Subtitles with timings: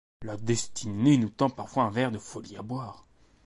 [0.23, 3.05] La destinée nous tend parfois un verre de folie à boire.